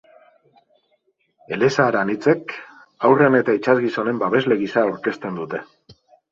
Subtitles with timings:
[1.57, 2.55] Elezahar anitzek
[3.03, 5.67] haurren eta itsasgizonen babesle gisa aurkezten dute.